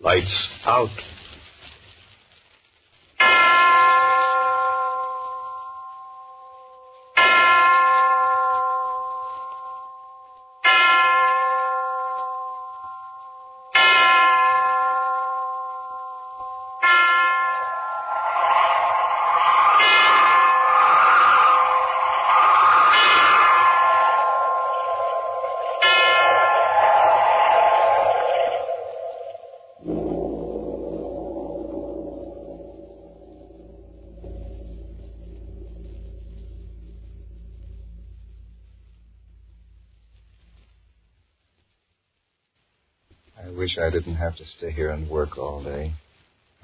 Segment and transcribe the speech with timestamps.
[0.00, 0.90] Lights out.
[43.80, 45.94] I didn't have to stay here and work all day.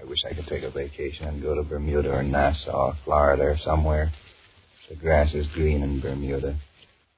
[0.01, 3.59] I wish I could take a vacation and go to Bermuda or Nassau, Florida or
[3.59, 4.13] somewhere.
[4.89, 6.57] The grass is green in Bermuda.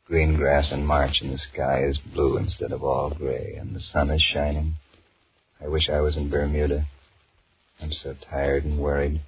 [0.07, 3.81] Green grass in March and the sky is blue instead of all gray and the
[3.93, 4.75] sun is shining.
[5.61, 6.87] I wish I was in Bermuda.
[7.81, 9.21] I'm so tired and worried.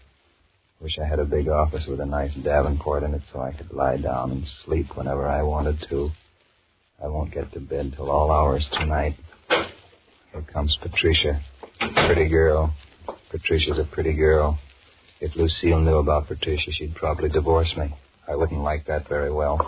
[0.80, 3.72] Wish I had a big office with a nice Davenport in it so I could
[3.72, 6.10] lie down and sleep whenever I wanted to.
[7.02, 9.16] I won't get to bed till all hours tonight.
[10.38, 11.40] Here comes Patricia.
[12.06, 12.72] Pretty girl.
[13.30, 14.56] Patricia's a pretty girl.
[15.20, 17.92] If Lucille knew about Patricia, she'd probably divorce me.
[18.28, 19.58] I wouldn't like that very well.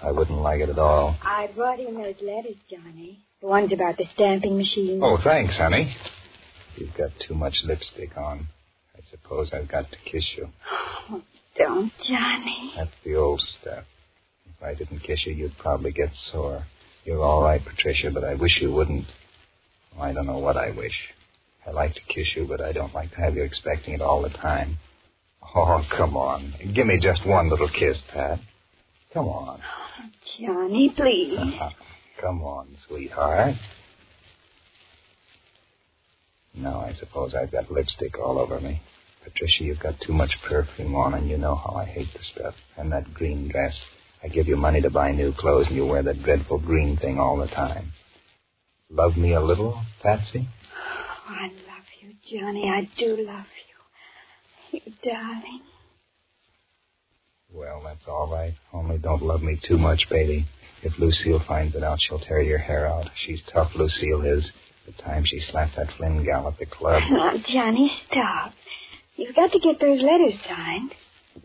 [0.00, 1.16] I wouldn't like it at all.
[1.20, 3.18] I brought in those letters, Johnny.
[3.40, 5.00] The ones about the stamping machine.
[5.02, 5.96] Oh, thanks, honey.
[6.76, 8.46] You've got too much lipstick on.
[8.96, 10.48] I suppose I've got to kiss you.
[11.10, 11.22] Oh,
[11.58, 12.72] don't, Johnny.
[12.76, 13.84] That's the old stuff.
[14.46, 16.66] If I didn't kiss you, you'd probably get sore.
[17.04, 19.06] You're all right, Patricia, but I wish you wouldn't.
[20.00, 20.94] I don't know what I wish.
[21.66, 24.22] I like to kiss you, but I don't like to have you expecting it all
[24.22, 24.78] the time.
[25.54, 26.54] Oh, come on.
[26.74, 28.38] Give me just one little kiss, Pat.
[29.12, 29.60] Come on.
[30.40, 31.38] Johnny, please.
[32.20, 33.56] come on, sweetheart.
[36.54, 38.80] No, I suppose I've got lipstick all over me.
[39.22, 42.54] Patricia, you've got too much perfume on, and you know how I hate the stuff.
[42.76, 43.74] And that green dress.
[44.22, 47.18] I give you money to buy new clothes, and you wear that dreadful green thing
[47.18, 47.92] all the time.
[48.90, 50.48] Love me a little, Patsy?
[50.48, 52.68] Oh, I love you, Johnny.
[52.68, 53.46] I do love
[54.72, 54.80] you.
[54.84, 55.60] You darling.
[57.52, 58.54] Well, that's all right.
[58.72, 60.46] Only don't love me too much, baby.
[60.82, 63.06] If Lucille finds it out, she'll tear your hair out.
[63.26, 64.50] She's tough, Lucille is.
[64.86, 67.02] The time she slapped that Flynn gal at the club.
[67.10, 68.52] Now, oh, Johnny, stop.
[69.16, 70.92] You've got to get those letters signed.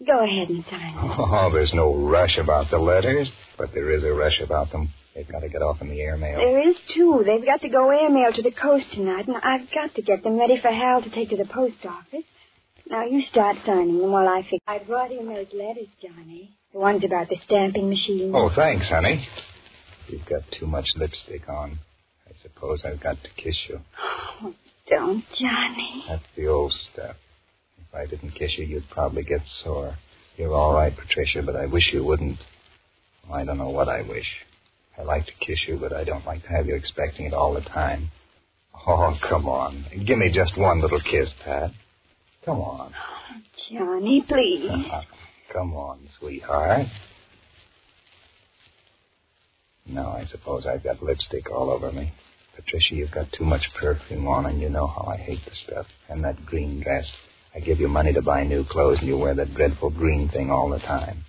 [0.05, 1.11] Go ahead and sign them.
[1.19, 4.89] Oh, there's no rush about the letters, but there is a rush about them.
[5.15, 6.37] They've got to get off in the airmail.
[6.37, 7.23] There is, too.
[7.25, 10.37] They've got to go airmail to the coast tonight, and I've got to get them
[10.37, 12.25] ready for Hal to take to the post office.
[12.89, 14.61] Now, you start signing them while I fix.
[14.67, 16.51] I brought in those letters, Johnny.
[16.73, 18.33] The ones about the stamping machine.
[18.35, 19.25] Oh, thanks, honey.
[20.09, 21.79] You've got too much lipstick on.
[22.27, 23.79] I suppose I've got to kiss you.
[24.43, 24.53] Oh,
[24.89, 26.03] don't, Johnny.
[26.09, 27.15] That's the old stuff.
[27.77, 29.95] If I didn't kiss you, you'd probably get sore.
[30.37, 32.37] You're all right, Patricia, but I wish you wouldn't.
[33.29, 34.27] Oh, I don't know what I wish.
[34.97, 37.53] I like to kiss you, but I don't like to have you expecting it all
[37.53, 38.11] the time.
[38.87, 39.85] Oh, come on.
[40.05, 41.71] Give me just one little kiss, Pat.
[42.45, 42.93] Come on.
[42.93, 43.41] Oh,
[43.71, 44.69] Johnny, please.
[44.69, 45.01] Uh-huh.
[45.51, 46.87] come on, sweetheart.
[49.87, 52.13] No, I suppose I've got lipstick all over me.
[52.55, 55.87] Patricia, you've got too much perfume on, and you know how I hate the stuff.
[56.09, 57.05] And that green dress.
[57.55, 60.51] I give you money to buy new clothes, and you wear that dreadful green thing
[60.51, 61.23] all the time.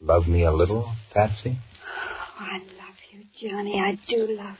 [0.00, 1.58] Love me a little, Patsy?
[2.40, 3.80] Oh, I love you, Johnny.
[3.80, 4.56] I do love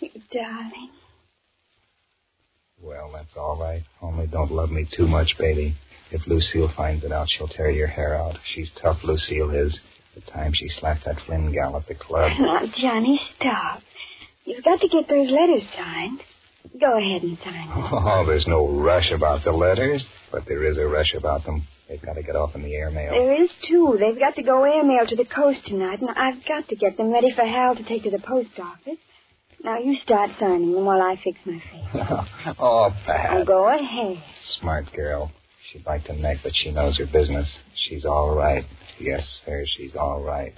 [0.00, 0.08] you.
[0.14, 0.90] You darling.
[2.82, 3.82] Well, that's all right.
[4.02, 5.76] Only don't love me too much, baby.
[6.10, 8.36] If Lucille finds it out, she'll tear your hair out.
[8.54, 9.78] She's tough, Lucille is.
[10.14, 12.32] The time she slapped that Flynn gal at the club.
[12.38, 13.80] Now, Johnny, stop.
[14.44, 16.20] You've got to get those letters signed.
[16.78, 17.88] Go ahead and sign them.
[17.92, 21.66] Oh, there's no rush about the letters, but there is a rush about them.
[21.92, 23.10] They've got to get off in the airmail.
[23.10, 23.98] There is, too.
[24.00, 27.12] They've got to go airmail to the coast tonight, and I've got to get them
[27.12, 28.96] ready for Hal to take to the post office.
[29.62, 32.56] Now, you start signing them while I fix my face.
[32.58, 33.30] oh, Pat.
[33.32, 34.22] Oh, go ahead.
[34.58, 35.32] Smart girl.
[35.70, 37.46] She'd like to neck, but she knows her business.
[37.86, 38.64] She's all right.
[38.98, 40.54] Yes, sir, she's all right.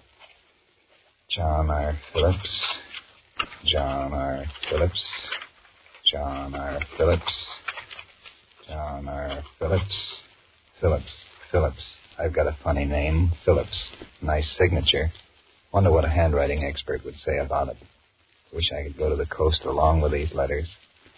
[1.34, 1.98] John R.
[2.12, 2.48] Phillips.
[3.72, 4.44] John R.
[4.70, 5.02] Phillips.
[6.12, 6.78] John R.
[6.96, 7.32] Phillips.
[8.68, 9.42] John R.
[9.58, 9.96] Phillips.
[10.80, 11.23] Phillips.
[11.54, 11.84] Phillips.
[12.18, 13.30] I've got a funny name.
[13.44, 13.70] Phillips.
[14.20, 15.12] Nice signature.
[15.72, 17.76] Wonder what a handwriting expert would say about it.
[18.52, 20.66] Wish I could go to the coast along with these letters.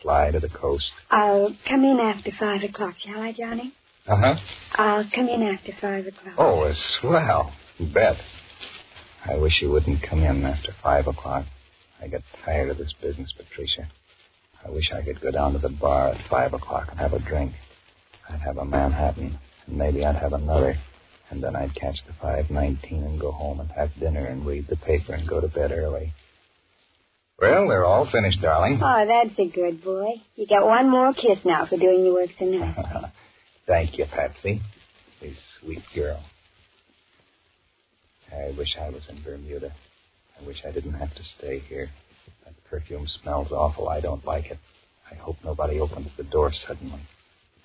[0.03, 0.85] Fly to the coast.
[1.11, 3.73] I'll come in after five o'clock, shall I, Johnny?
[4.07, 4.35] Uh huh.
[4.75, 6.35] I'll come in after five o'clock.
[6.37, 7.55] Oh, a swell.
[7.79, 8.17] You bet.
[9.25, 11.47] I wish you wouldn't come in after five o'clock.
[12.03, 13.89] I get tired of this business, Patricia.
[14.67, 17.21] I wish I could go down to the bar at five o'clock and have a
[17.21, 17.53] drink.
[18.29, 20.77] I'd have a Manhattan, and maybe I'd have another.
[21.31, 24.77] And then I'd catch the 519 and go home and have dinner and read the
[24.77, 26.13] paper and go to bed early.
[27.41, 28.81] Well, they're all finished, darling.
[28.83, 30.23] Oh, that's a good boy.
[30.37, 32.77] You got one more kiss now for doing your work tonight.
[33.67, 34.63] Thank you, Patsy.
[35.21, 36.23] You sweet girl.
[38.33, 39.73] I wish I was in Bermuda.
[40.41, 41.91] I wish I didn't have to stay here.
[42.45, 43.89] That perfume smells awful.
[43.89, 44.59] I don't like it.
[45.11, 47.01] I hope nobody opens the door suddenly.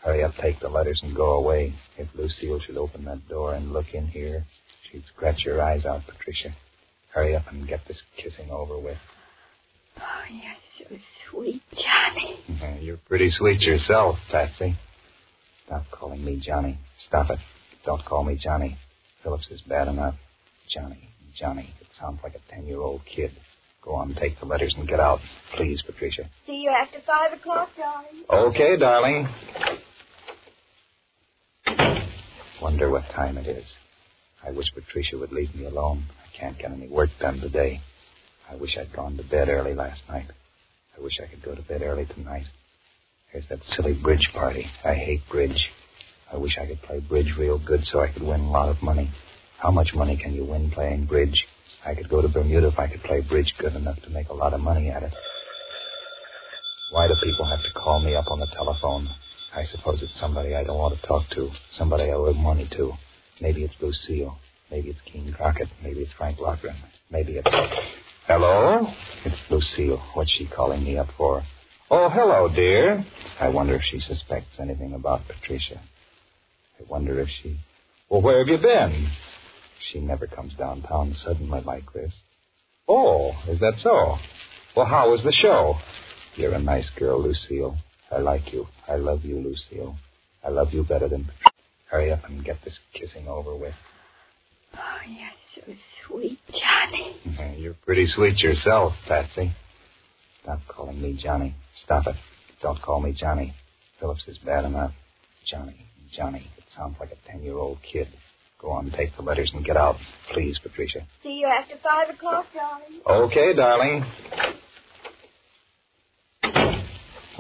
[0.04, 1.74] Hurry up, take the letters, and go away.
[1.98, 4.44] If Lucille should open that door and look in here,
[4.92, 6.56] she'd scratch your eyes out, Patricia.
[7.14, 8.98] Hurry up and get this kissing over with.
[10.00, 10.02] Oh,
[10.32, 10.96] you're so
[11.30, 12.82] sweet, Johnny.
[12.82, 14.76] You're pretty sweet yourself, Patsy.
[15.68, 16.80] Stop calling me Johnny.
[17.08, 17.40] Stop it.
[17.86, 18.78] Don't call me Johnny.
[19.24, 20.16] Phillips is bad enough.
[20.74, 21.10] Johnny,
[21.40, 21.74] Johnny.
[21.80, 23.32] It sounds like a ten-year-old kid.
[23.84, 25.20] Go on, take the letters and get out.
[25.58, 26.30] Please, Patricia.
[26.46, 28.24] See you after five o'clock, darling.
[28.30, 29.28] Okay, darling.
[32.62, 33.66] Wonder what time it is.
[34.46, 36.06] I wish Patricia would leave me alone.
[36.20, 37.82] I can't get any work done today.
[38.50, 40.28] I wish I'd gone to bed early last night.
[40.96, 42.46] I wish I could go to bed early tonight.
[43.34, 44.68] There's that silly bridge party.
[44.86, 45.58] I hate bridge.
[46.32, 48.82] I wish I could play bridge real good so I could win a lot of
[48.84, 49.10] money.
[49.58, 51.46] How much money can you win playing bridge?
[51.84, 54.34] I could go to Bermuda if I could play bridge good enough to make a
[54.34, 55.14] lot of money at it.
[56.92, 59.08] Why do people have to call me up on the telephone?
[59.54, 62.94] I suppose it's somebody I don't want to talk to, somebody I owe money to.
[63.42, 64.38] Maybe it's Lucille.
[64.70, 65.68] Maybe it's Keen Crockett.
[65.84, 66.76] Maybe it's Frank Lochran.
[67.10, 67.48] Maybe it's.
[68.28, 68.88] Hello?
[69.26, 70.02] It's Lucille.
[70.14, 71.44] What's she calling me up for?
[71.90, 73.06] Oh, hello, dear.
[73.42, 75.82] I wonder if she suspects anything about Patricia.
[76.80, 77.60] I wonder if she.
[78.10, 79.12] Well, where have you been?
[79.92, 82.14] She never comes downtown suddenly like this.
[82.88, 84.18] Oh, is that so?
[84.78, 85.76] Well, how was the show?
[86.38, 87.76] You're a nice girl, Lucille.
[88.14, 88.68] I like you.
[88.88, 89.96] I love you, Lucille.
[90.44, 91.30] I love you better than.
[91.90, 93.74] Hurry up and get this kissing over with.
[94.74, 95.28] Oh, you're
[95.66, 95.74] so
[96.08, 97.58] sweet, Johnny.
[97.58, 99.52] You're pretty sweet yourself, Patsy.
[100.44, 101.54] Stop calling me Johnny.
[101.84, 102.16] Stop it.
[102.62, 103.54] Don't call me Johnny.
[104.00, 104.94] Phillips is bad enough.
[105.50, 105.86] Johnny,
[106.16, 106.50] Johnny.
[106.58, 108.08] It sounds like a ten-year-old kid.
[108.62, 109.98] Go on, take the letters and get out.
[110.34, 111.06] Please, Patricia.
[111.24, 113.02] See you after five o'clock, darling.
[113.06, 114.06] Okay, darling.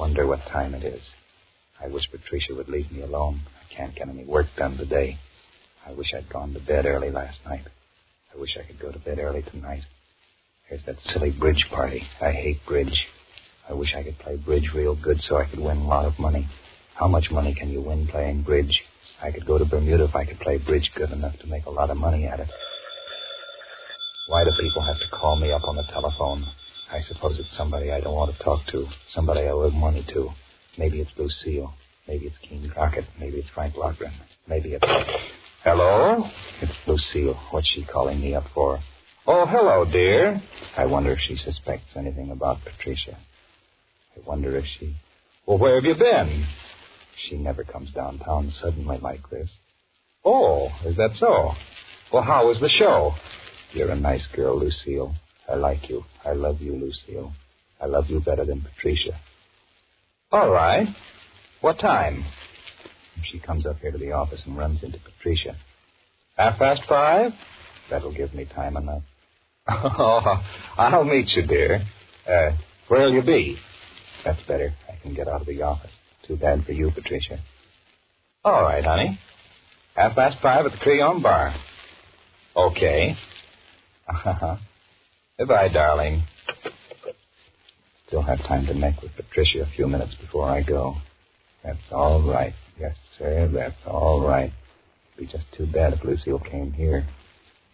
[0.01, 1.03] Wonder what time it is.
[1.79, 3.41] I wish Patricia would leave me alone.
[3.45, 5.19] I can't get any work done today.
[5.85, 7.67] I wish I'd gone to bed early last night.
[8.33, 9.83] I wish I could go to bed early tonight.
[10.67, 12.01] There's that silly bridge party.
[12.19, 12.99] I hate bridge.
[13.69, 16.17] I wish I could play bridge real good so I could win a lot of
[16.17, 16.49] money.
[16.95, 18.81] How much money can you win playing bridge?
[19.21, 21.69] I could go to Bermuda if I could play bridge good enough to make a
[21.69, 22.49] lot of money at it.
[24.25, 26.47] Why do people have to call me up on the telephone?
[26.91, 28.85] I suppose it's somebody I don't want to talk to,
[29.15, 30.29] somebody I owe money to.
[30.77, 31.73] Maybe it's Lucille.
[32.05, 33.05] Maybe it's Keen Crockett.
[33.17, 34.11] Maybe it's Frank Lochran.
[34.47, 34.85] Maybe it's.
[35.63, 36.23] Hello?
[36.61, 37.39] It's Lucille.
[37.51, 38.79] What's she calling me up for?
[39.25, 40.41] Oh, hello, dear.
[40.75, 43.17] I wonder if she suspects anything about Patricia.
[44.17, 44.95] I wonder if she.
[45.45, 46.45] Well, where have you been?
[47.29, 49.47] She never comes downtown suddenly like this.
[50.25, 51.51] Oh, is that so?
[52.11, 53.13] Well, how was the show?
[53.71, 55.15] You're a nice girl, Lucille.
[55.49, 56.03] I like you.
[56.25, 57.33] I love you, Lucille.
[57.81, 59.19] I love you better than Patricia.
[60.31, 60.87] All right.
[61.61, 62.23] What time?
[63.31, 65.55] She comes up here to the office and runs into Patricia.
[66.37, 67.31] Half past five?
[67.89, 69.03] That'll give me time enough.
[69.67, 70.41] Oh,
[70.77, 71.83] I'll meet you, dear.
[72.27, 72.51] Uh,
[72.87, 73.57] where'll you be?
[74.25, 74.73] That's better.
[74.89, 75.91] I can get out of the office.
[76.27, 77.39] Too bad for you, Patricia.
[78.43, 79.19] All right, honey.
[79.95, 81.53] Half past five at the Creon Bar.
[82.55, 83.15] Okay.
[84.07, 84.57] Uh-huh.
[85.41, 86.21] Goodbye, darling.
[88.05, 90.97] Still have time to neck with Patricia a few minutes before I go.
[91.63, 92.53] That's all right.
[92.79, 94.53] Yes, sir, that's all right.
[95.17, 97.07] It'd be just too bad if Lucille came here.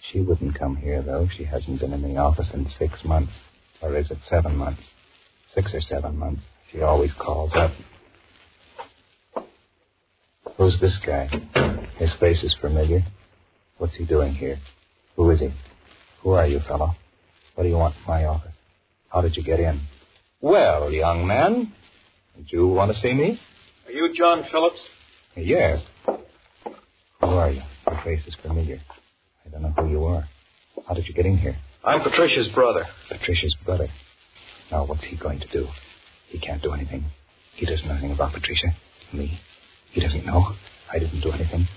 [0.09, 1.27] She wouldn't come here, though.
[1.37, 3.33] She hasn't been in the office in six months.
[3.81, 4.83] Or is it seven months?
[5.53, 6.43] Six or seven months.
[6.71, 7.71] She always calls up.
[10.55, 11.27] Who's this guy?
[11.97, 13.03] His face is familiar.
[13.77, 14.57] What's he doing here?
[15.17, 15.49] Who is he?
[16.21, 16.95] Who are you, fellow?
[17.57, 18.53] What do you want from my office?
[19.09, 19.81] How did you get in?
[20.41, 21.73] Well, young man,
[22.35, 23.39] did you want to see me?
[23.87, 24.77] Are you John Phillips?
[25.35, 25.81] Yes.
[26.05, 27.63] Who are you?
[27.87, 28.79] Your face is familiar.
[29.43, 30.29] I don't know who you are.
[30.87, 31.57] How did you get in here?
[31.83, 32.85] I'm Patricia's brother.
[33.09, 33.87] Patricia's brother.
[34.71, 35.65] Now, what's he going to do?
[36.27, 37.05] He can't do anything.
[37.55, 38.67] He doesn't know anything about Patricia.
[39.13, 39.39] Me.
[39.93, 40.53] He doesn't know.
[40.93, 41.67] I didn't do anything.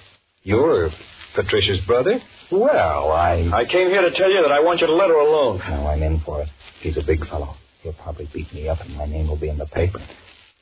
[0.42, 0.90] You're
[1.34, 2.20] Patricia's brother?
[2.50, 3.48] Well, I.
[3.52, 5.58] I came here to tell you that I want you to let her alone.
[5.68, 6.48] No, I'm in for it.
[6.80, 7.54] He's a big fellow.
[7.82, 10.00] He'll probably beat me up and my name will be in the paper.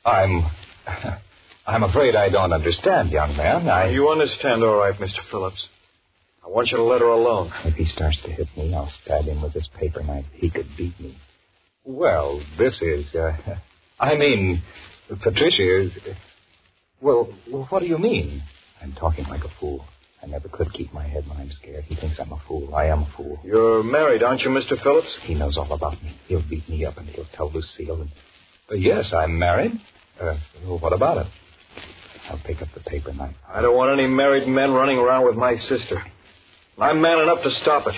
[0.05, 0.45] I'm.
[1.67, 3.69] I'm afraid I don't understand, young man.
[3.69, 3.89] I.
[3.89, 5.19] You understand, all right, Mr.
[5.29, 5.63] Phillips.
[6.43, 7.51] I want you to let her alone.
[7.65, 10.25] If he starts to hit me, I'll stab him with this paper knife.
[10.33, 11.17] He could beat me.
[11.83, 13.05] Well, this is.
[13.15, 13.33] Uh,
[13.99, 14.61] I mean,
[15.21, 15.91] Patricia is.
[17.01, 17.29] Well,
[17.69, 18.43] what do you mean?
[18.81, 19.85] I'm talking like a fool.
[20.21, 21.85] I never could keep my head when I'm scared.
[21.85, 22.75] He thinks I'm a fool.
[22.75, 23.39] I am a fool.
[23.43, 24.81] You're married, aren't you, Mr.
[24.81, 25.07] Phillips?
[25.23, 26.15] He knows all about me.
[26.27, 28.01] He'll beat me up and he'll tell Lucille.
[28.01, 28.11] And...
[28.69, 29.79] Uh, yes, I'm married.
[30.19, 31.27] Uh, well, what about it?
[32.29, 33.35] I'll pick up the paper knife.
[33.47, 36.03] I don't want any married men running around with my sister.
[36.77, 37.95] I'm man enough to stop it.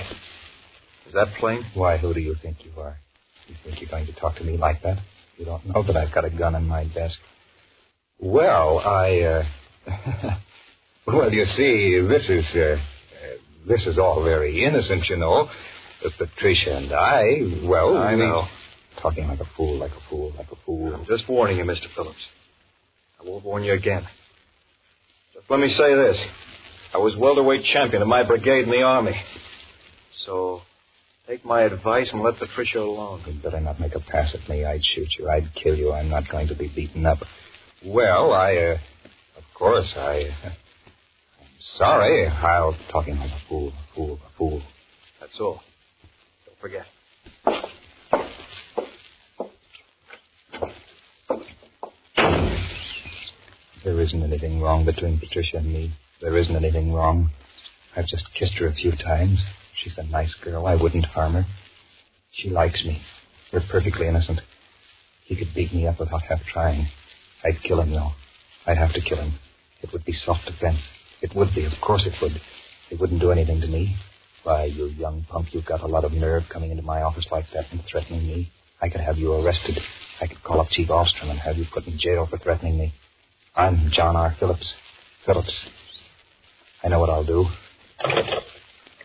[1.07, 1.65] Is that plain?
[1.73, 2.97] Why, who do you think you are?
[3.47, 4.99] You think you're going to talk to me like that?
[5.37, 7.19] You don't know that I've got a gun in my desk.
[8.19, 9.43] Well, I,
[9.87, 10.35] uh...
[11.05, 12.77] well, you see, this is, uh, uh,
[13.67, 15.49] this is all very innocent, you know.
[16.05, 18.47] Uh, Patricia and I, well, I we- know.
[19.01, 20.93] Talking like a fool, like a fool, like a fool.
[20.93, 21.87] I'm just warning you, Mr.
[21.95, 22.19] Phillips.
[23.19, 24.05] I won't warn you again.
[25.33, 26.19] Just let me say this.
[26.93, 29.15] I was welterweight champion of my brigade in the Army.
[30.25, 30.61] So,
[31.25, 33.23] take my advice and let Patricia alone.
[33.25, 34.65] You'd better not make a pass at me.
[34.65, 35.29] I'd shoot you.
[35.29, 35.93] I'd kill you.
[35.93, 37.19] I'm not going to be beaten up.
[37.83, 38.77] Well, I, uh,
[39.37, 40.35] of course, I,
[41.77, 42.27] sorry.
[42.27, 44.61] I'll talking like a fool, a fool, a fool.
[45.19, 45.61] That's all.
[46.45, 46.85] Don't forget.
[53.83, 55.93] There isn't anything wrong between Patricia and me.
[56.21, 57.31] There isn't anything wrong.
[57.95, 59.39] I've just kissed her a few times.
[59.81, 60.67] She's a nice girl.
[60.67, 61.45] I wouldn't harm her.
[62.31, 63.01] She likes me.
[63.51, 64.41] We're perfectly innocent.
[65.25, 66.87] He could beat me up without half trying.
[67.43, 68.11] I'd kill him, though.
[68.67, 69.33] I'd have to kill him.
[69.81, 70.79] It would be self-defense.
[71.21, 71.65] It would be.
[71.65, 72.41] Of course it would.
[72.89, 73.95] It wouldn't do anything to me.
[74.43, 77.45] Why, you young punk, you've got a lot of nerve coming into my office like
[77.53, 78.51] that and threatening me.
[78.81, 79.77] I could have you arrested.
[80.19, 82.93] I could call up Chief Ostrom and have you put in jail for threatening me.
[83.55, 84.35] I'm John R.
[84.39, 84.67] Phillips.
[85.25, 85.53] Phillips.
[86.83, 87.45] I know what I'll do.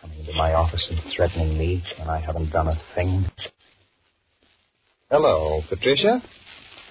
[0.00, 3.30] Coming into my office and threatening me when I haven't done a thing.
[5.10, 6.22] Hello, Patricia?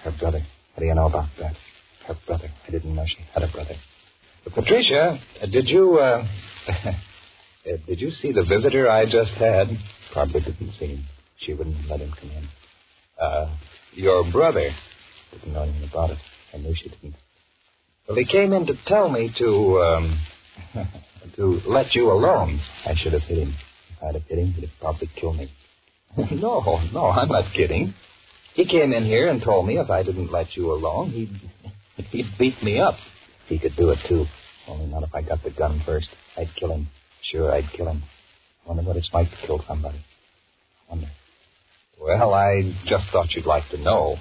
[0.04, 0.46] Her brother.
[0.74, 1.56] What do you know about that?
[2.06, 2.48] Her brother.
[2.66, 3.74] I didn't know she had a brother.
[4.54, 5.18] Patricia,
[5.50, 6.26] did you, uh,
[6.68, 6.92] uh,
[7.86, 9.68] did you see the visitor I just had?
[10.12, 11.04] Probably didn't see him.
[11.38, 12.48] She wouldn't let him come in.
[13.20, 13.56] Uh,
[13.92, 14.70] your brother.
[15.32, 16.18] Didn't know anything about it.
[16.54, 17.14] I knew she didn't.
[18.08, 20.20] Well, he came in to tell me to, um,
[21.36, 22.60] to let you alone.
[22.84, 23.54] I should have hit him.
[23.96, 25.50] If I'd have hit him, he'd have probably killed me.
[26.16, 27.94] no, no, I'm not kidding.
[28.54, 32.38] He came in here and told me if I didn't let you alone, he'd, he'd
[32.38, 32.94] beat me up.
[33.48, 34.26] He could do it, too.
[34.68, 36.08] Only not if I got the gun first.
[36.36, 36.88] I'd kill him.
[37.30, 38.02] Sure, I'd kill him.
[38.66, 40.04] Wonder what it's like to kill somebody.
[40.90, 41.08] Wonder.
[42.00, 44.16] Well, I just thought you'd like to know.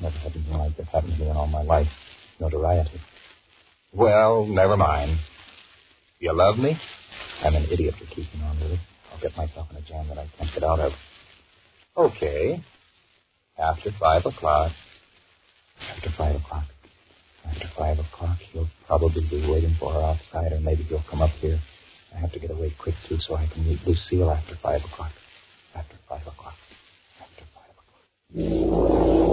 [0.00, 1.88] Never had anything like that happen to me in all my life.
[2.40, 3.00] Notoriety.
[3.92, 5.18] Well, never mind.
[6.20, 6.78] You love me?
[7.42, 8.80] I'm an idiot for keeping on with it.
[9.12, 10.92] I'll get myself in a jam that I can't get out of.
[11.96, 12.62] Okay.
[13.58, 14.72] After five o'clock.
[15.96, 16.64] After five o'clock.
[17.48, 21.30] After five o'clock, he'll probably be waiting for her outside, or maybe he'll come up
[21.40, 21.58] here.
[22.14, 25.12] I have to get away quick, too, so I can meet Lucille after five o'clock.
[25.74, 26.54] After five o'clock.
[27.20, 29.27] After five o'clock.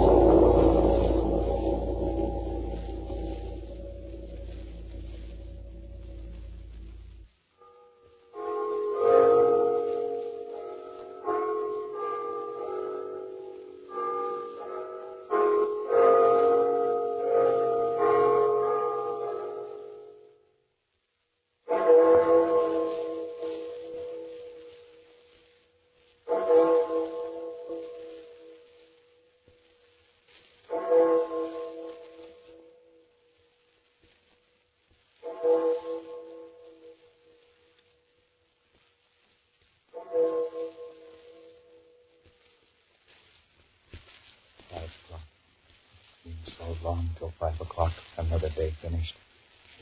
[46.96, 47.92] Long till five o'clock.
[48.16, 49.12] Another day finished.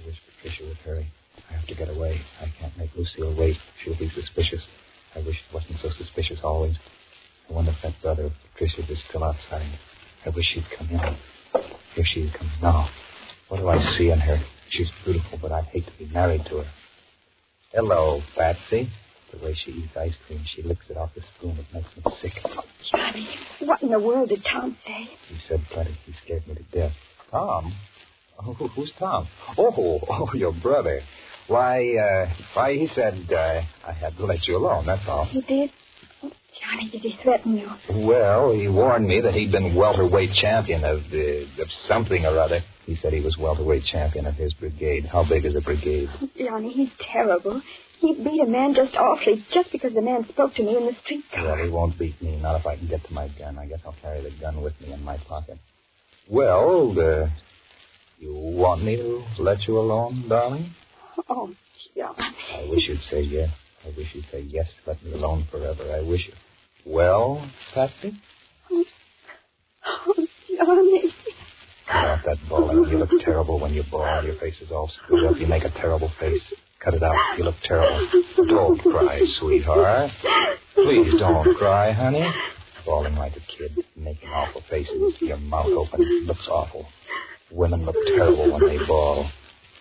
[0.02, 1.06] I wish Patricia would hurry.
[1.49, 2.21] I have to get away.
[2.40, 3.56] I can't make Lucille wait.
[3.83, 4.66] She'll be suspicious.
[5.14, 6.76] I wish it wasn't so suspicious always.
[7.49, 9.78] I wonder if that brother of Patricia's is still outside.
[10.26, 11.16] I wish she'd come in.
[11.94, 12.90] Here she comes now.
[13.49, 14.42] What do I see in her?
[14.71, 16.71] She's beautiful, but I'd hate to be married to her.
[17.73, 18.90] Hello, Patsy.
[19.30, 21.59] The way she eats ice cream, she licks it off the spoon.
[21.59, 22.42] It makes me sick.
[23.04, 23.28] Johnny,
[23.61, 25.08] what in the world did Tom say?
[25.28, 25.96] He said plenty.
[26.06, 26.92] He scared me to death.
[27.30, 27.75] Tom?
[28.38, 29.28] Oh, who's Tom?
[29.58, 31.00] Oh, oh, your brother.
[31.46, 35.26] Why, uh, why, he said uh, I had to let you alone, that's all.
[35.26, 35.70] He did?
[36.23, 37.68] Johnny, did he threaten you?
[38.06, 42.61] Well, he warned me that he'd been welterweight champion of, uh, of something or other.
[42.87, 45.07] He said he was welterweight champion of his brigade.
[45.07, 46.09] How big is a brigade?
[46.38, 47.62] Johnny, he's terrible.
[48.00, 50.93] He beat a man just awfully, just because the man spoke to me in the
[51.03, 51.45] streetcar.
[51.45, 52.37] Well, he won't beat me.
[52.41, 53.59] Not if I can get to my gun.
[53.59, 55.59] I guess I'll carry the gun with me in my pocket.
[56.29, 57.29] Well, uh,
[58.19, 60.75] you want me to let you alone, darling?
[61.29, 61.55] Oh,
[61.97, 62.17] Johnny.
[62.55, 63.50] I wish you'd say yes.
[63.85, 64.67] I wish you'd say yes.
[64.87, 65.91] Let me alone forever.
[65.91, 66.35] I wish you.
[66.93, 68.19] Well, Patsy?
[69.87, 70.14] Oh,
[70.57, 71.03] Johnny.
[71.87, 72.91] Cut out that bawling.
[72.91, 74.25] You look terrible when you bawl.
[74.25, 75.38] Your face is all screwed up.
[75.38, 76.43] You make a terrible face.
[76.83, 77.17] Cut it out.
[77.38, 78.09] You look terrible.
[78.37, 80.11] Don't cry, sweetheart.
[80.75, 82.26] Please don't cry, honey.
[82.85, 86.26] Bawling like a kid, making awful faces, your mouth open.
[86.26, 86.87] Looks awful.
[87.50, 89.31] Women look terrible when they bawl.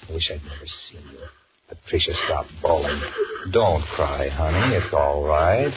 [0.09, 1.19] I wish I'd never seen you.
[1.67, 3.01] Patricia, stop bawling.
[3.51, 4.75] Don't cry, honey.
[4.75, 5.73] It's all right.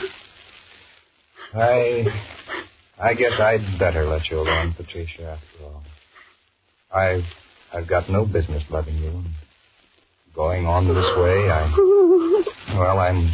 [1.53, 2.05] I.
[2.99, 5.83] I guess I'd better let you alone, Patricia, after all.
[6.93, 7.23] I've.
[7.73, 9.23] I've got no business loving you.
[10.35, 12.77] Going on this way, I.
[12.77, 13.31] Well, I'm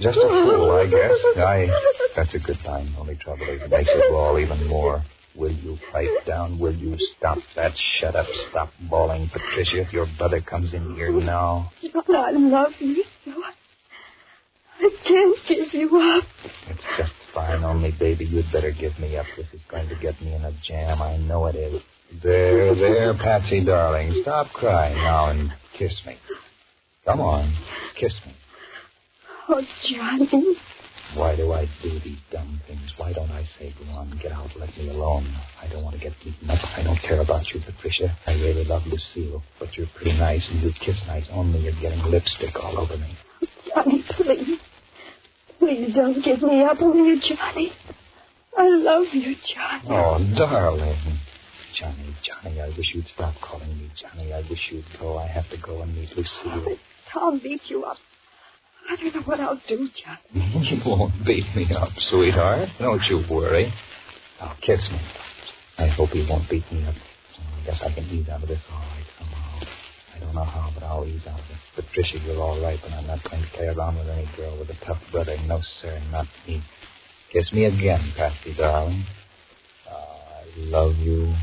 [0.00, 1.12] just a fool, I guess.
[1.36, 1.68] I.
[2.16, 2.94] That's a good time.
[2.98, 5.04] Only trouble is it makes it all even more.
[5.34, 6.58] Will you pipe down?
[6.58, 7.72] Will you stop that?
[8.00, 8.26] Shut up.
[8.50, 9.82] Stop bawling, Patricia.
[9.82, 11.70] If your brother comes in here now.
[11.80, 13.32] John, I love you so.
[14.80, 16.24] I can't give you up.
[16.68, 17.64] It's just fine.
[17.64, 19.26] Only, baby, you'd better give me up.
[19.36, 21.00] This is going to get me in a jam.
[21.00, 21.80] I know it is.
[22.22, 24.20] There, there, Patsy, darling.
[24.22, 26.16] Stop crying now and kiss me.
[27.04, 27.54] Come on.
[28.00, 28.34] Kiss me.
[29.48, 30.56] Oh, Johnny.
[31.14, 32.80] Why do I do these dumb things?
[32.96, 35.34] Why don't I say, go on, get out, let me alone?
[35.62, 36.58] I don't want to get beaten up.
[36.76, 38.16] I don't care about you, Patricia.
[38.26, 42.02] I really love Lucille, but you're pretty nice and you kiss nice, only you're getting
[42.04, 43.16] lipstick all over me.
[43.74, 44.58] Johnny, please.
[45.58, 47.72] Please don't give me up, will you, Johnny?
[48.56, 49.88] I love you, Johnny.
[49.88, 51.20] Oh, darling.
[51.78, 54.32] Johnny, Johnny, I wish you'd stop calling me Johnny.
[54.32, 55.18] I wish you'd go.
[55.18, 56.76] I have to go and meet Lucille.
[57.12, 57.96] Tom beat you up.
[58.90, 60.68] I don't know what I'll do, Johnny.
[60.70, 62.68] You won't beat me up, sweetheart.
[62.78, 63.72] Don't you worry.
[64.40, 65.00] Now, kiss me.
[65.78, 66.94] I hope he won't beat me up.
[66.94, 69.60] Oh, I guess I can ease out of this all right somehow.
[70.16, 71.84] I don't know how, but I'll ease out of it.
[71.84, 74.70] Patricia, you're all right, but I'm not going to play around with any girl with
[74.70, 75.36] a tough brother.
[75.46, 76.62] No, sir, not me.
[77.32, 79.04] Kiss me again, Patsy, darling.
[79.88, 81.34] Uh, I love you.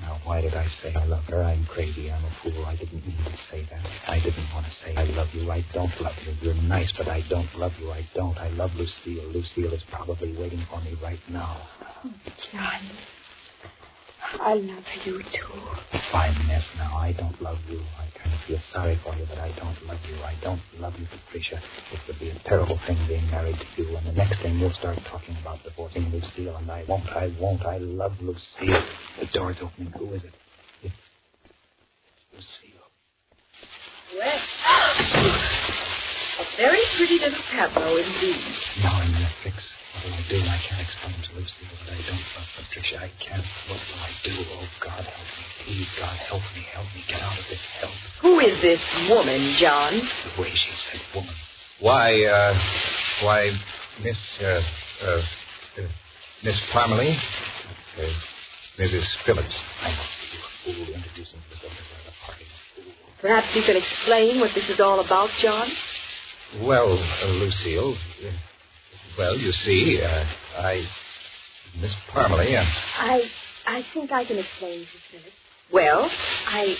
[0.00, 1.42] Now, why did I say I love her?
[1.42, 2.10] I'm crazy.
[2.10, 2.64] I'm a fool.
[2.64, 3.80] I didn't mean to say that.
[4.08, 5.50] I didn't want to say I love you.
[5.50, 6.34] I don't love you.
[6.40, 7.90] You're nice, but I don't love you.
[7.90, 8.36] I don't.
[8.38, 9.28] I love Lucille.
[9.28, 11.60] Lucille is probably waiting for me right now.
[12.04, 12.10] Oh,
[12.52, 12.90] Johnny.
[14.40, 15.98] I love you, too.
[16.12, 16.96] Fine mess now.
[16.96, 17.80] I don't love you.
[17.98, 20.16] I kind of feel sorry for you, but I don't love you.
[20.22, 21.60] I don't love you, Patricia.
[21.92, 24.72] It would be a terrible thing being married to you, and the next thing you'll
[24.74, 27.64] start talking about divorcing Lucille, and I won't, I won't.
[27.66, 28.82] I love Lucille.
[29.20, 29.92] The door's opening.
[29.98, 30.32] Who is it?
[30.82, 30.94] It's,
[31.44, 32.84] it's Lucille.
[34.18, 34.38] Well,
[36.40, 38.44] a very pretty little tableau indeed.
[38.82, 39.56] Now I'm in a fix.
[40.00, 40.40] What will I do?
[40.40, 43.02] I can't explain to Lucille that I don't love Patricia.
[43.02, 43.44] I can't.
[43.68, 44.44] What will I do?
[44.50, 45.44] Oh, God help me.
[45.64, 46.64] Please, God help me.
[46.72, 47.60] Help me get out of this.
[47.80, 47.92] Help.
[48.22, 49.96] Who is this woman, John?
[49.96, 51.34] The way she said woman.
[51.80, 52.58] Why, uh,
[53.22, 53.60] why,
[54.02, 54.62] Miss, uh,
[55.02, 55.22] uh, uh
[56.44, 57.18] Miss Parmalee,
[57.98, 58.02] uh,
[58.78, 59.04] Mrs.
[59.26, 59.60] Phillips.
[59.82, 61.72] I must be a fool introducing myself
[62.08, 62.44] a party.
[63.20, 65.68] Perhaps you can explain what this is all about, John?
[66.62, 67.96] Well, uh, Lucille,
[69.20, 70.24] well, you see, uh,
[70.56, 70.88] I,
[71.78, 72.64] Miss Parmalee, uh,
[72.98, 73.30] I
[73.66, 75.02] I think I can explain, Mrs.
[75.10, 75.36] Phillips.
[75.70, 76.10] Well,
[76.48, 76.74] I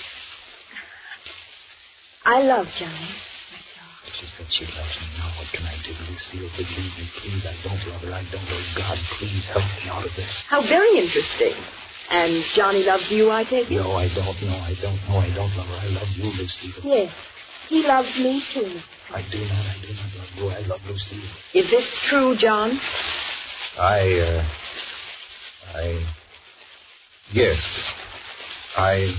[2.24, 3.10] I love Johnny.
[3.52, 4.12] That's all.
[4.18, 5.06] she said she loves me.
[5.18, 6.48] Now what can I do, Lucille?
[6.56, 7.44] Believe me, please.
[7.44, 8.12] I don't love her.
[8.14, 8.42] I don't.
[8.48, 10.30] Oh, God, please help me out of this.
[10.48, 11.62] how very interesting.
[12.10, 13.76] And Johnny loves you, I take it?
[13.76, 14.42] No, I don't.
[14.42, 14.98] No, I don't.
[15.10, 15.74] No, I don't love her.
[15.74, 16.82] I love you, Lucille.
[16.84, 17.12] Yes.
[17.70, 18.80] He loves me, too.
[19.14, 19.64] I do not.
[19.66, 20.48] I do not love you.
[20.50, 21.30] I love Lucille.
[21.54, 22.80] Is this true, John?
[23.78, 24.44] I, uh,
[25.76, 26.06] I,
[27.32, 27.58] yes,
[28.76, 29.14] I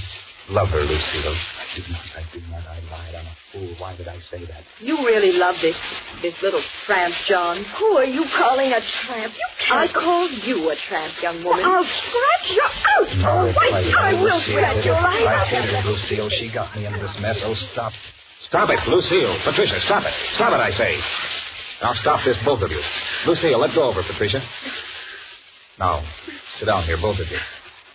[0.49, 1.35] love her, Lucille.
[1.35, 2.01] I do not.
[2.17, 2.67] I do not.
[2.67, 3.15] I lied.
[3.15, 3.75] I'm a fool.
[3.79, 4.63] Why did I say that?
[4.81, 5.77] You really love this
[6.21, 7.63] this little tramp, John.
[7.63, 9.33] Who are you calling a tramp?
[9.33, 9.93] You I can't.
[9.93, 11.63] called you a tramp, young woman.
[11.63, 13.17] I'll scratch your out.
[13.17, 13.95] No, oh, wait, right.
[13.95, 16.29] I will Lucille, scratch your I life hate her, Lucille.
[16.31, 17.37] She got me into this mess.
[17.43, 17.93] Oh, stop.
[18.47, 19.37] Stop it, Lucille.
[19.43, 20.13] Patricia, stop it.
[20.33, 20.99] Stop it, I say.
[21.81, 22.81] Now stop this, both of you.
[23.25, 24.43] Lucille, let go of her, Patricia.
[25.79, 26.03] Now,
[26.59, 27.39] sit down here, both of you.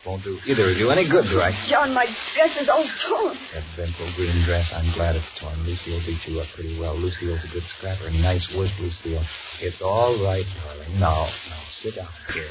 [0.05, 1.55] Won't do either of you any good, right?
[1.69, 3.37] John, my dress is all torn.
[3.53, 5.59] That Benko green dress, I'm glad it's torn.
[5.65, 6.97] Lucille beat you up pretty well.
[6.97, 8.07] Lucille's a good scrapper.
[8.07, 9.25] And nice work, Lucille.
[9.61, 11.01] It's all right, darling.
[11.01, 12.47] Now, now, sit down here.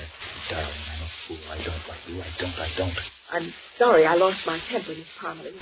[0.50, 1.38] Darling, I'm a fool.
[1.50, 2.22] I don't like you.
[2.22, 2.98] I don't, I don't.
[3.32, 5.54] I'm sorry I lost my temper, Miss Parmalee.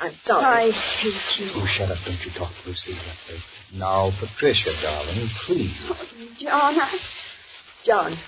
[0.00, 0.70] I'm sorry.
[0.70, 1.50] I hate you.
[1.54, 1.98] Oh, shut up.
[2.04, 2.96] Don't you talk, to Lucille.
[3.74, 5.76] Now, Patricia, darling, please.
[6.40, 6.98] John, I...
[7.84, 8.18] John,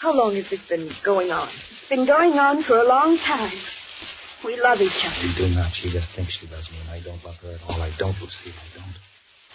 [0.00, 1.48] how long has this been going on?
[1.48, 3.52] It's been going on for a long time.
[4.44, 5.26] We love each other.
[5.26, 5.72] You do not.
[5.74, 7.80] She just thinks she loves me, and I don't love her at all.
[7.80, 8.52] I don't, Lucille.
[8.52, 8.94] I don't.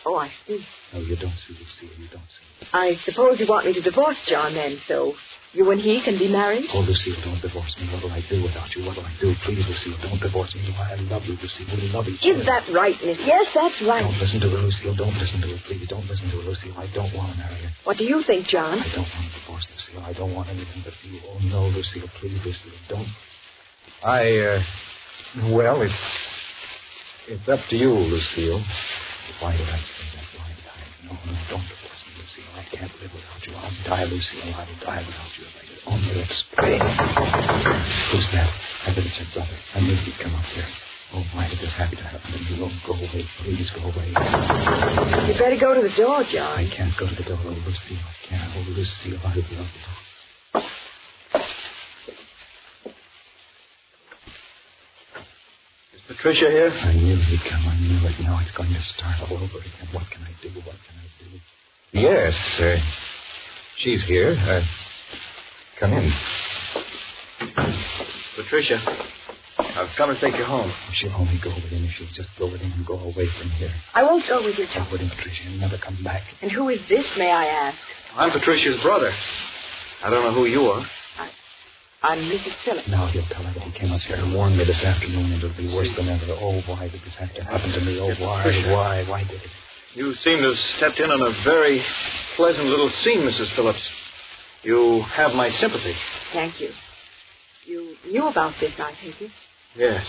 [0.05, 0.65] Oh, I see.
[0.93, 1.97] No, you don't see, Lucille.
[1.99, 2.67] You don't see.
[2.73, 5.13] I suppose you want me to divorce John then, so
[5.53, 6.69] you and he can be married?
[6.73, 7.87] Oh, Lucille, don't divorce me.
[7.91, 8.85] What'll I do without you?
[8.85, 9.35] What'll I do?
[9.43, 10.73] Please, Lucille, don't divorce me.
[10.77, 11.67] I love you, Lucille.
[11.75, 12.39] We love each other.
[12.39, 13.17] Is that right, Miss?
[13.19, 14.01] Yes, that's right.
[14.03, 14.95] Don't listen to her, Lucille.
[14.95, 15.87] Don't listen to her, please.
[15.89, 16.73] Don't listen to her, Lucille.
[16.77, 17.69] I don't want to marry her.
[17.83, 18.79] What do you think, John?
[18.79, 20.03] I don't want to divorce, Lucille.
[20.05, 21.19] I don't want anything but you.
[21.27, 22.07] Oh, no, Lucille.
[22.19, 22.71] Please, Lucille.
[22.87, 23.07] Don't.
[24.03, 24.63] I, uh.
[25.49, 25.93] Well, it's.
[27.27, 28.63] It's up to you, Lucille.
[29.39, 30.25] Why did I say that?
[30.39, 31.05] Why did I?
[31.05, 32.51] No, no, don't divorce me, Lucille.
[32.55, 33.53] I can't live without you.
[33.55, 34.53] I'll die, Lucille.
[34.55, 36.79] I'll die without you if I could only explain.
[38.11, 38.49] Who's that?
[38.87, 39.57] I bet it's your brother.
[39.75, 40.65] I knew he'd come up here.
[41.13, 42.63] Oh, why did this happen to happen to you?
[42.63, 43.25] Oh, go away.
[43.39, 44.07] Please go away.
[45.27, 46.57] You better go to the door, John.
[46.57, 47.39] I can't go to the door.
[47.43, 48.51] Oh, Lucille, I can't.
[48.55, 50.61] Oh, Lucille, I love you.
[55.93, 56.71] Is Patricia here?
[56.71, 57.67] I knew he'd come.
[57.67, 58.19] I knew it.
[58.21, 59.87] Now it's going to start all over again.
[59.91, 60.49] What can I do?
[60.61, 61.20] What can I do?
[61.93, 62.77] Yes, uh,
[63.77, 64.33] she's here.
[64.39, 64.63] Uh,
[65.79, 66.13] come in.
[68.35, 68.81] Patricia,
[69.59, 70.71] I've come to take you home.
[70.89, 73.27] If She'll only go with him if she'll just go with him and go away
[73.37, 73.73] from here.
[73.93, 76.23] I won't go with you, Go with him, Patricia, and never come back.
[76.41, 77.77] And who is this, may I ask?
[78.15, 79.13] I'm Patricia's brother.
[80.03, 80.85] I don't know who you are.
[82.03, 82.53] I'm Mrs.
[82.65, 82.87] Phillips.
[82.87, 85.33] Now he'll tell her that he came up here and warned me this afternoon.
[85.33, 86.25] It'll be worse than ever.
[86.31, 87.99] Oh, why did this have to happen to me?
[87.99, 88.45] Oh, why?
[88.71, 89.03] Why?
[89.03, 89.49] Why did it?
[89.93, 91.83] You seem to have stepped in on a very
[92.35, 93.53] pleasant little scene, Mrs.
[93.55, 93.81] Phillips.
[94.63, 95.95] You have my sympathy.
[96.31, 96.71] Thank you.
[97.65, 99.25] You knew about this, I take eh?
[99.25, 99.31] it.
[99.75, 100.05] Yes.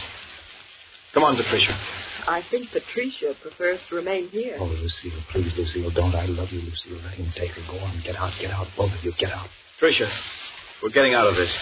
[1.15, 1.79] Come on, Patricia.
[2.27, 4.57] I think Patricia prefers to remain here.
[4.59, 6.15] Oh, Lucille, please, Lucille, don't.
[6.15, 7.03] I love you, Lucille.
[7.05, 7.63] Let him take her.
[7.71, 8.01] Go on.
[8.05, 8.33] Get out.
[8.41, 8.69] Get out.
[8.77, 9.49] Both of you, get out.
[9.75, 10.11] Patricia,
[10.83, 11.53] we're getting out of this.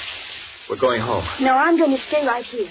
[0.68, 1.26] We're going home.
[1.40, 2.70] No, I'm going to stay right here.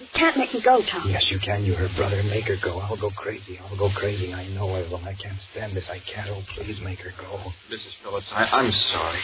[0.00, 1.10] You can't make me go, Tom.
[1.10, 1.62] Yes, you can.
[1.62, 2.22] You're her brother.
[2.22, 2.78] Make her go.
[2.80, 3.58] I'll go crazy.
[3.58, 4.32] I'll go crazy.
[4.32, 4.96] I know I will.
[5.04, 5.84] I can't stand this.
[5.90, 6.30] I can't.
[6.30, 7.52] Oh, please make her go.
[7.70, 7.92] Mrs.
[8.02, 9.20] Phillips, I, I'm sorry.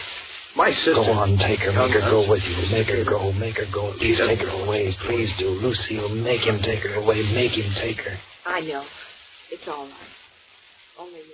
[0.55, 0.93] My sister.
[0.93, 1.71] Go on, take her.
[1.71, 2.55] Make her go with you.
[2.71, 3.31] Make her go.
[3.33, 3.93] Make her go.
[3.97, 4.95] Please take her away.
[5.07, 5.49] Please do.
[5.49, 7.23] Lucille, make him take her away.
[7.33, 8.17] Make him take her.
[8.45, 8.85] I know.
[9.51, 9.93] It's all right.
[10.99, 11.25] Only it,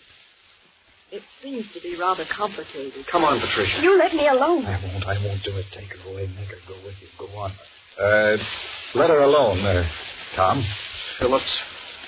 [1.12, 3.08] it seems to be rather complicated.
[3.08, 3.82] Come on, Patricia.
[3.82, 4.66] You let me alone.
[4.66, 5.06] I won't.
[5.06, 5.66] I won't do it.
[5.74, 6.28] Take her away.
[6.28, 7.08] Make her go with you.
[7.18, 7.52] Go on.
[8.00, 8.38] Uh,
[8.96, 9.88] let her alone, uh,
[10.36, 10.66] Tom.
[11.20, 11.46] Phillips,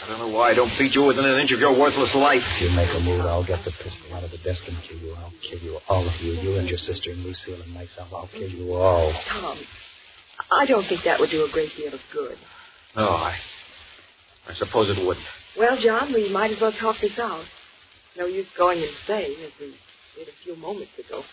[0.04, 2.43] I don't know why I don't beat you within an inch of your worthless life.
[2.56, 4.98] If you make a move, I'll get the pistol out of the desk and kill
[4.98, 5.13] you.
[5.15, 6.34] I'll kill you, all of you.
[6.34, 8.10] You and your sister and Lucille and myself.
[8.13, 9.13] I'll kill you all.
[9.30, 9.58] Tom,
[10.52, 12.38] I don't think that would do a great deal of good.
[12.95, 13.36] No, I.
[14.48, 15.26] I suppose it wouldn't.
[15.58, 17.45] Well, John, we might as well talk this out.
[18.17, 19.76] No use going insane, as we
[20.15, 21.24] did a few moments ago.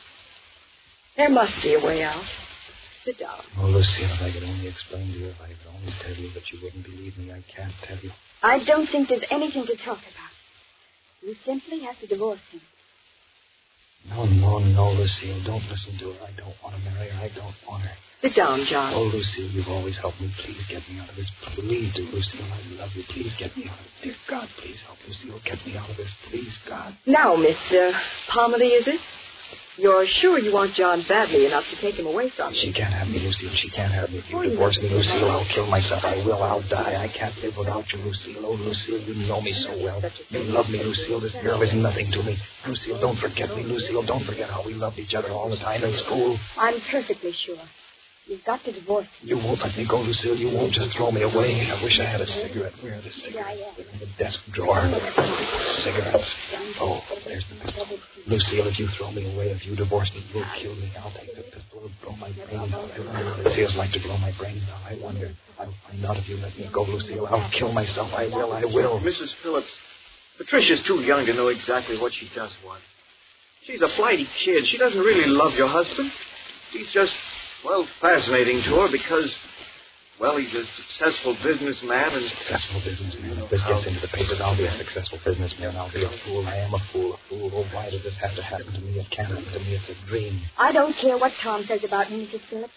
[1.16, 2.24] There must be a way out.
[3.04, 3.40] Sit down.
[3.58, 6.30] Oh, Lucille, if I could only explain to you, if I could only tell you,
[6.32, 7.32] but you wouldn't believe me.
[7.32, 8.10] I can't tell you.
[8.42, 10.32] I don't think there's anything to talk about.
[11.22, 12.60] You simply have to divorce him.
[14.08, 15.42] No, no, no, Lucille.
[15.44, 16.26] Don't listen to her.
[16.26, 17.22] I don't want to marry her.
[17.22, 17.94] I don't want her.
[18.20, 18.92] Sit down, John.
[18.94, 20.32] Oh, Lucille, you've always helped me.
[20.44, 21.28] Please get me out of this.
[21.54, 22.44] Please do, Lucille.
[22.44, 23.04] I love you.
[23.10, 24.02] Please get me out of this.
[24.02, 25.40] Dear God, please help Lucille.
[25.44, 26.10] Get me out of this.
[26.30, 26.96] Please, God.
[27.06, 27.92] Now, Mr.
[28.28, 29.00] Parmalee, is it?
[29.78, 32.60] You're sure you want John badly enough to take him away from you?
[32.60, 33.54] She can't have me, Lucille.
[33.54, 34.18] She can't have me.
[34.18, 36.04] If you Oh, divorce me, Lucille, I'll kill myself.
[36.04, 36.42] I will.
[36.42, 37.02] I'll die.
[37.02, 38.44] I can't live without you, Lucille.
[38.44, 40.02] Oh, Lucille, you know me so well.
[40.28, 41.14] You love me, Lucille.
[41.16, 42.38] Oh, this girl is nothing to me.
[42.66, 43.62] Lucille, don't forget me.
[43.62, 46.38] Lucille, oh, don't forget how we loved each other all the time in school.
[46.58, 47.56] I'm perfectly sure.
[48.26, 49.30] You've got to divorce me.
[49.30, 50.36] You won't let me go, Lucille.
[50.36, 51.68] You won't just throw me away.
[51.70, 52.72] I wish I had a cigarette.
[52.80, 53.60] Where are the Yeah, cigarettes?
[53.78, 53.84] yeah.
[53.92, 54.80] In the desk drawer.
[55.82, 56.30] Cigarettes.
[56.80, 57.86] Oh, there's the pistol.
[58.28, 60.92] Lucille, if you throw me away, if you divorce me, you'll kill me.
[60.98, 62.90] I'll take the pistol and blow my brains out.
[62.94, 64.80] I wonder what it feels like to blow my brains out.
[64.90, 65.34] I wonder.
[65.58, 67.26] I'll find out if you let me go, Lucille.
[67.26, 68.12] I'll kill myself.
[68.16, 68.52] I will.
[68.52, 69.00] I will.
[69.00, 69.30] Mrs.
[69.42, 69.68] Phillips,
[70.38, 72.80] Patricia's too young to know exactly what she does want.
[73.66, 74.66] She's a flighty kid.
[74.70, 76.10] She doesn't really love your husband.
[76.72, 77.12] He's just,
[77.64, 79.30] well, fascinating to her because,
[80.20, 83.38] well, he's a successful businessman and Successful businessman.
[83.38, 85.76] If this gets into the papers, I'll be a successful businessman.
[85.76, 86.46] I'll be a fool.
[86.46, 87.14] I am a fool.
[87.14, 87.50] A fool.
[87.54, 88.98] Oh, why did this have to happen to me?
[88.98, 89.74] It can't happen to me.
[89.74, 90.40] It's a dream.
[90.58, 92.40] I don't care what Tom says about me, Mrs.
[92.50, 92.72] Phillips.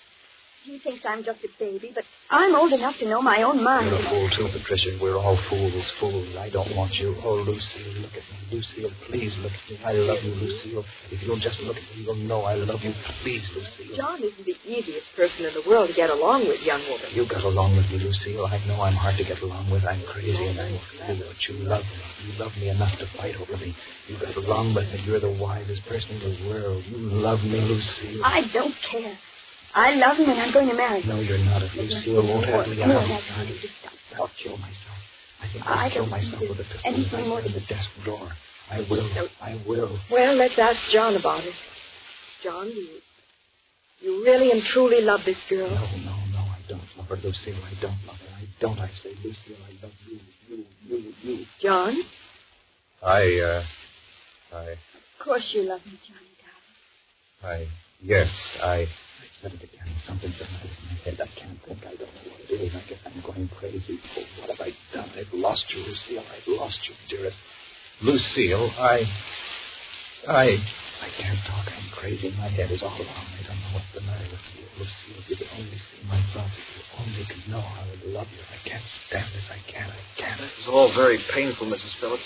[0.65, 3.85] He thinks I'm just a baby, but I'm old enough to know my own mind.
[3.85, 4.97] You're a fool, too, Patricia.
[4.99, 6.35] We're all fools, fools.
[6.39, 7.15] I don't want you.
[7.23, 8.37] Oh, Lucille, look at me.
[8.49, 9.79] Lucille, oh, please look at me.
[9.85, 10.79] I love you, Lucille.
[10.79, 12.95] Oh, if you'll just look at me, you'll know I love you.
[13.21, 13.95] Please, Lucille.
[13.95, 17.13] John isn't the easiest person in the world to get along with, young woman.
[17.13, 18.41] You got along with me, Lucille.
[18.41, 19.85] Oh, I know I'm hard to get along with.
[19.85, 22.25] I'm crazy and I'm fool, but you love me.
[22.25, 23.75] You love me enough to fight over me.
[24.07, 25.03] You got along with me.
[25.05, 26.83] You're the wisest person in the world.
[26.89, 28.21] You love me, Lucille.
[28.25, 29.19] I don't care.
[29.75, 31.09] I love him and I'm going to marry him.
[31.09, 31.61] No, you're not.
[31.61, 33.61] If Lucille won't have me, I'll, that's not it.
[33.61, 33.93] Just stop.
[34.17, 34.97] I'll kill myself.
[35.41, 37.89] I think I I'll kill myself with a there's pistol anything more in the desk
[38.05, 38.31] drawer.
[38.71, 39.09] I will.
[39.41, 39.99] I will.
[40.09, 41.53] Well, let's ask John about it.
[42.41, 42.87] John, you,
[43.99, 45.69] you really and truly love this girl?
[45.69, 47.55] No, no, no, I don't love her, Lucille.
[47.63, 48.35] I don't love her.
[48.37, 48.79] I don't.
[48.79, 51.45] I say, Lucille, I love you, you, you, you.
[51.61, 51.97] John?
[53.03, 53.63] I, uh,
[54.53, 54.77] I, Of
[55.19, 56.29] course you love me, Johnny,
[57.43, 57.67] darling.
[57.67, 57.67] I,
[58.01, 58.31] yes,
[58.63, 58.87] I.
[59.45, 59.85] Said again.
[60.07, 61.21] Something's the matter with my head.
[61.21, 61.85] I can't think.
[61.85, 62.73] I don't know what it is.
[62.73, 63.99] I guess I'm going crazy.
[64.17, 65.11] Oh, what have I done?
[65.13, 66.25] I've lost you, Lucille.
[66.33, 67.37] I've lost you, dearest.
[68.01, 69.05] Lucille, I,
[70.27, 70.57] I,
[70.97, 71.69] I can't talk.
[71.69, 72.33] I'm crazy.
[72.39, 73.27] My head is all wrong.
[73.37, 74.65] I don't know what's the matter with me.
[74.81, 78.17] Lucille, if you could only see my thoughts, if you only could know how I
[78.17, 78.41] love you.
[78.49, 79.45] I can't stand this.
[79.53, 79.93] I can't.
[79.93, 80.41] I can't.
[80.41, 81.93] It's all very painful, Mrs.
[82.01, 82.25] Phillips.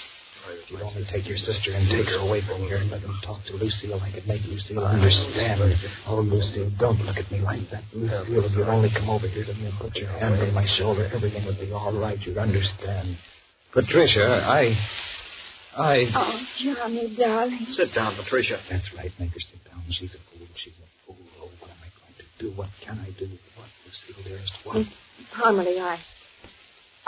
[0.70, 3.20] If you'd only take your sister and take her away from here and let them
[3.24, 5.76] talk to Lucille, I could make Lucille understand.
[6.06, 7.84] Oh, Lucille, don't look at me like that.
[7.92, 10.68] Lucille, if you'd only come over here to me and put your hand on my
[10.78, 12.22] shoulder, everything would be all right.
[12.22, 13.18] You'd understand.
[13.74, 14.78] Patricia, I.
[15.76, 16.06] I.
[16.14, 17.66] Oh, Johnny, darling.
[17.76, 18.60] Sit down, Patricia.
[18.70, 19.12] That's right.
[19.20, 19.82] Make her sit down.
[19.90, 20.48] She's a fool.
[20.64, 21.18] She's a fool.
[21.42, 22.56] Oh, what am I going to do?
[22.56, 23.28] What can I do?
[23.56, 24.54] What, Lucille, dearest?
[24.66, 24.86] What?
[25.36, 26.00] Parmalee, I.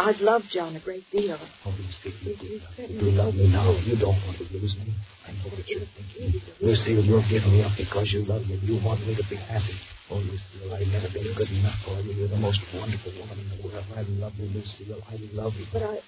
[0.02, 1.38] I've loved John a great deal.
[1.64, 2.90] Oh, Lucille, you do love me.
[2.90, 3.72] You do love me now.
[3.86, 4.96] You don't want to lose me.
[5.28, 6.42] I know what you're thinking.
[6.60, 8.58] Lucille, you'll give me up because you love me.
[8.64, 9.78] You want me to be happy.
[10.10, 12.14] Oh, Lucille, I've never been good enough for you.
[12.14, 13.86] You're the most wonderful woman in the world.
[13.96, 14.98] I love you, Lucille.
[15.06, 15.68] I love you.
[15.72, 16.00] But I.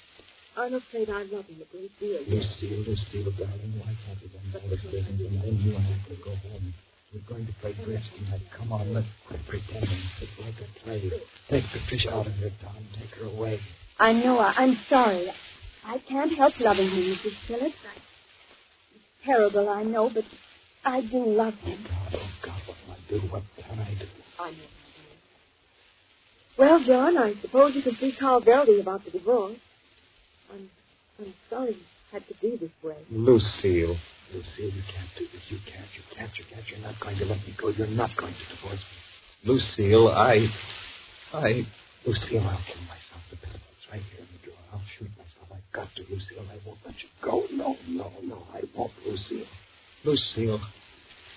[0.55, 2.21] I'm afraid I love him a great deal.
[2.29, 5.97] Lucille, Lucille, darling, why can't we then all this business and then you and I
[6.07, 6.73] could go home?
[7.13, 8.41] We're going to play bridge tonight.
[8.57, 10.01] Come on, let's quit pretending.
[10.21, 11.11] It's like a play.
[11.49, 12.77] Take Patricia out of here, Tom.
[12.99, 13.59] Take her away.
[13.99, 14.39] I know.
[14.39, 15.31] I, I'm sorry.
[15.85, 17.33] I can't help loving him, Mrs.
[17.47, 17.75] Phillips.
[17.85, 17.97] I,
[18.95, 20.23] it's terrible, I know, but
[20.85, 21.83] I do love him.
[21.83, 23.27] God, oh God, what can I do?
[23.27, 24.05] What can I do?
[24.39, 24.57] I know.
[26.57, 29.57] Well, John, I suppose you can see Carl Verdi about the divorce.
[30.53, 30.69] I'm,
[31.19, 31.77] I'm sorry it
[32.11, 32.95] had to be this way.
[33.09, 33.97] Lucille.
[34.31, 35.41] Lucille, you can't do this.
[35.49, 35.87] You can't.
[35.95, 36.31] You can't.
[36.37, 36.63] You can't.
[36.69, 37.69] You're not going to let me go.
[37.69, 39.53] You're not going to divorce me.
[39.53, 40.47] Lucille, I.
[41.33, 41.65] I.
[42.05, 43.23] Lucille, I'll kill myself.
[43.31, 43.37] The
[43.93, 44.57] right here in the drawer.
[44.73, 45.47] I'll shoot myself.
[45.53, 46.45] I've got to, Lucille.
[46.51, 47.43] I won't let you go.
[47.51, 48.43] No, no, no.
[48.53, 49.45] I won't, Lucille.
[50.05, 50.61] Lucille.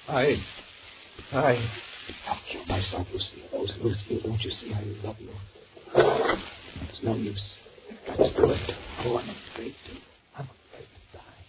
[0.08, 0.36] I.
[1.32, 1.68] I.
[2.28, 3.44] I'll kill myself, Lucille.
[3.52, 5.30] Oh, Lucille, don't you see I love you?
[6.88, 7.54] It's no use.
[8.08, 8.70] I've got to do it.
[9.04, 9.92] Oh, I'm afraid to.
[10.38, 11.42] I'm afraid to die.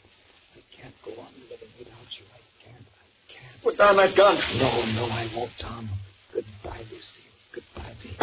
[0.55, 2.25] I can't go on living without you.
[2.33, 2.85] I can't.
[2.87, 3.63] I can't.
[3.63, 4.37] Put down that gun.
[4.57, 5.89] No, no, I won't, Tom.
[6.33, 7.33] Goodbye, Lucille.
[7.53, 8.15] Goodbye, baby.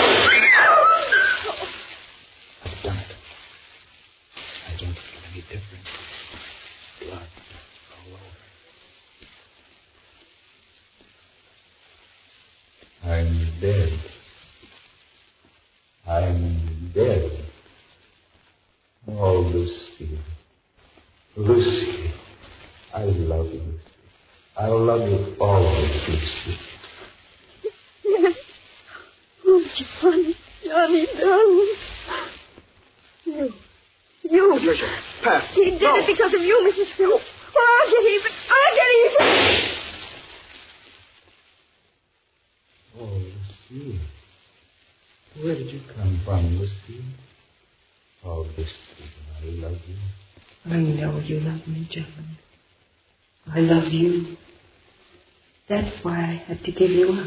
[2.64, 3.07] I've done it.
[5.35, 5.85] Any different.
[7.01, 7.29] Blood
[8.07, 8.12] all
[13.03, 13.14] over.
[13.16, 14.01] I'm dead.
[16.07, 17.31] I'm dead.
[19.09, 20.18] Oh, Lucy.
[21.37, 22.12] Lucy.
[22.94, 23.81] I love you, Lucy.
[24.57, 26.59] I'll love you always, Lucy.
[29.47, 29.62] Oh,
[30.01, 31.75] Johnny, Johnny, darling.
[33.25, 33.53] You.
[34.31, 34.55] You.
[34.59, 34.88] Patricia.
[35.23, 35.44] Pat.
[35.55, 35.97] He did no.
[35.97, 36.97] it because of you, Mrs.
[36.97, 37.25] Phillips.
[37.55, 38.33] Well, I'll get even.
[38.51, 39.70] I'll get even.
[43.01, 43.20] Oh,
[43.70, 44.01] Lucy.
[45.42, 47.05] Where did you come from, Lucy?
[48.25, 48.70] Oh, Lucy,
[49.42, 49.97] I love you.
[50.66, 52.38] I know you love me, John.
[53.53, 54.37] I love you.
[55.68, 57.27] That's why I had to give you up.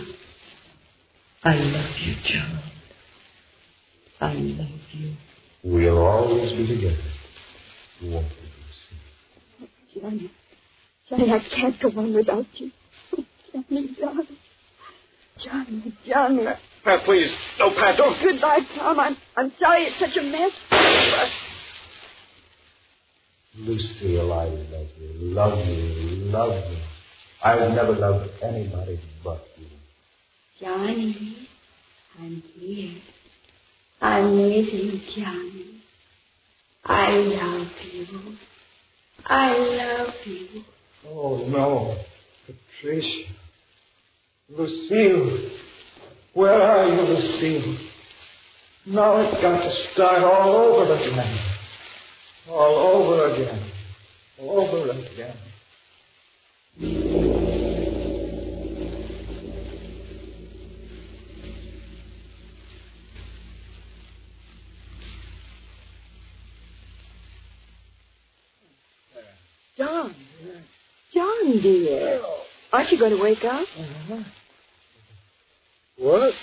[1.44, 2.60] I love you, John.
[4.20, 5.16] I love you.
[5.64, 6.98] We'll always be together.
[8.04, 10.02] Won't we, Lucy?
[10.02, 10.32] Johnny.
[11.10, 12.72] Johnny, I can't go on without you.
[13.18, 14.28] Oh, Johnny, darling.
[15.44, 16.46] Johnny, Johnny.
[16.84, 17.32] Pat, please.
[17.60, 18.22] No, Pat, don't.
[18.22, 19.00] Goodbye, Tom.
[19.00, 20.52] I'm, I'm sorry it's such a mess.
[23.60, 26.78] Lucille, I love you, love you, love you.
[27.44, 29.68] I've never loved anybody but you.
[30.60, 31.48] Johnny,
[32.20, 33.02] I'm here.
[34.02, 35.82] I'm with you, Johnny.
[36.86, 38.38] I love you.
[39.26, 40.64] I love you.
[41.08, 41.98] Oh, no.
[42.46, 43.30] Patricia.
[44.50, 45.52] Lucille.
[46.34, 47.78] Where are you, Lucille?
[48.86, 51.40] Now it's got to start all over again.
[52.50, 53.72] All over again.
[54.40, 55.38] All over again.
[69.78, 70.16] John.
[71.14, 72.22] John, dear.
[72.74, 73.66] Aren't you going to wake up?
[73.78, 74.24] Uh-huh.
[75.98, 76.34] What?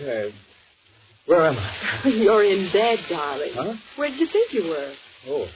[0.00, 0.30] Uh,
[1.26, 2.08] where am I?
[2.08, 3.52] You're in bed, darling.
[3.54, 3.74] Huh?
[3.96, 4.94] Where did you think you were?
[5.28, 5.46] Oh.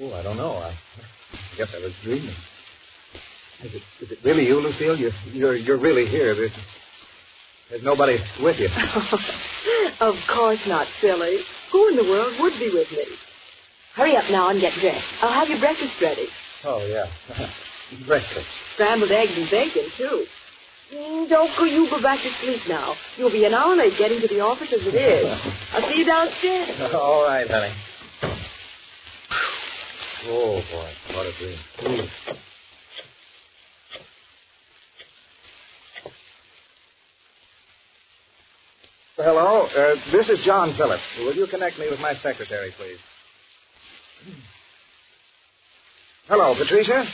[0.00, 0.56] Oh, I don't know.
[0.56, 2.34] I, I guess I was dreaming.
[3.64, 4.98] Is it, is it really you, Lucille?
[4.98, 6.34] You're, you're, you're really here.
[6.34, 6.52] There's,
[7.70, 8.68] there's nobody with you.
[10.00, 11.38] of course not, silly.
[11.72, 13.04] Who in the world would be with me?
[13.96, 15.04] Hurry up now and get dressed.
[15.22, 16.28] I'll have your breakfast ready.
[16.64, 17.06] Oh, yeah.
[18.06, 18.46] Breakfast.
[18.74, 20.26] Scrambled eggs and bacon, too.
[20.94, 22.94] Mm, Don't go, you go back to sleep now.
[23.16, 25.40] You'll be an hour late getting to the office as it is.
[25.72, 26.92] I'll see you downstairs.
[26.94, 27.74] All right, honey.
[30.28, 30.92] Oh, boy.
[31.14, 32.08] What a dream.
[39.16, 41.02] Hello, uh, this is John Phillips.
[41.18, 42.98] Will you connect me with my secretary, please?
[46.28, 47.06] Hello, Patricia.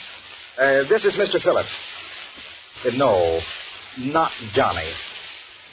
[0.57, 1.41] Uh, this is Mr.
[1.41, 1.69] Phillips.
[2.85, 3.39] Uh, no,
[3.99, 4.89] not Johnny.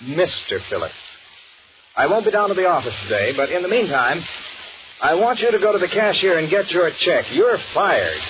[0.02, 0.60] Mr.
[0.68, 0.94] Phillips.
[1.96, 4.22] I won't be down to the office today, but in the meantime,
[5.02, 7.26] I want you to go to the cashier and get your check.
[7.32, 8.20] You're fired.